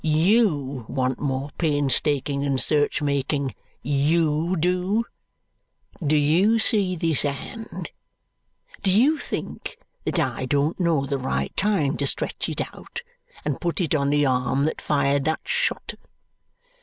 YOU 0.03 0.83
want 0.89 1.19
more 1.19 1.51
painstaking 1.59 2.43
and 2.43 2.59
search 2.59 3.03
making! 3.03 3.53
YOU 3.83 4.55
do? 4.57 5.03
Do 6.03 6.15
you 6.15 6.57
see 6.57 6.95
this 6.95 7.21
hand, 7.21 7.67
and 7.71 7.89
do 8.81 8.89
you 8.99 9.19
think 9.19 9.77
that 10.05 10.17
I 10.17 10.47
don't 10.47 10.79
know 10.79 11.05
the 11.05 11.19
right 11.19 11.55
time 11.55 11.97
to 11.97 12.07
stretch 12.07 12.49
it 12.49 12.61
out 12.75 13.03
and 13.45 13.61
put 13.61 13.79
it 13.79 13.93
on 13.93 14.09
the 14.09 14.25
arm 14.25 14.63
that 14.65 14.81
fired 14.81 15.23
that 15.25 15.41
shot?" 15.45 15.93